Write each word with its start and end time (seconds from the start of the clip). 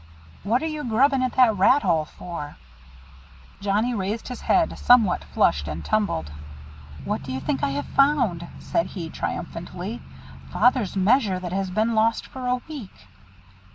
What 0.41 0.63
are 0.63 0.67
you 0.67 0.83
grubbing 0.83 1.21
at 1.21 1.33
that 1.33 1.55
rat 1.55 1.83
hole 1.83 2.05
for?" 2.05 2.57
Johnnie 3.59 3.93
raised 3.93 4.29
his 4.29 4.41
head 4.41 4.75
somewhat 4.79 5.23
flushed 5.23 5.67
and 5.67 5.85
tumbled. 5.85 6.31
"What 7.05 7.21
do 7.21 7.31
you 7.31 7.39
think 7.39 7.61
I 7.63 7.69
have 7.73 7.85
found?" 7.85 8.47
said 8.57 8.87
he 8.87 9.11
triumphantly. 9.11 10.01
"Father's 10.49 10.95
measure 10.95 11.37
that 11.39 11.53
has 11.53 11.69
been 11.69 11.93
lost 11.93 12.25
for 12.25 12.47
a 12.47 12.61
week!" 12.67 13.05